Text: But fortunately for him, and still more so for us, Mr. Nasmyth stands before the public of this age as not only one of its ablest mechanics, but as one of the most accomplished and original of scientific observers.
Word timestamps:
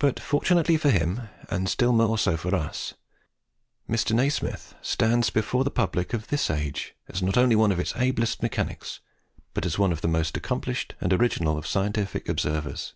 But 0.00 0.18
fortunately 0.18 0.76
for 0.76 0.90
him, 0.90 1.28
and 1.48 1.68
still 1.68 1.92
more 1.92 2.18
so 2.18 2.36
for 2.36 2.52
us, 2.52 2.94
Mr. 3.88 4.12
Nasmyth 4.12 4.74
stands 4.82 5.30
before 5.30 5.62
the 5.62 5.70
public 5.70 6.12
of 6.12 6.26
this 6.26 6.50
age 6.50 6.96
as 7.06 7.22
not 7.22 7.36
only 7.38 7.54
one 7.54 7.70
of 7.70 7.78
its 7.78 7.94
ablest 7.94 8.42
mechanics, 8.42 8.98
but 9.54 9.64
as 9.64 9.78
one 9.78 9.92
of 9.92 10.00
the 10.00 10.08
most 10.08 10.36
accomplished 10.36 10.96
and 11.00 11.12
original 11.12 11.56
of 11.56 11.68
scientific 11.68 12.28
observers. 12.28 12.94